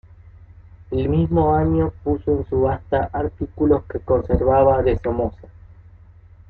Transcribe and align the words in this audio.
El 0.89 1.09
mismo 1.09 1.53
año 1.55 1.93
puso 2.03 2.31
en 2.31 2.49
subasta 2.49 3.11
artículos 3.13 3.83
que 3.83 3.99
conservaba 3.99 4.81
de 4.81 4.97
Somoza. 4.97 5.47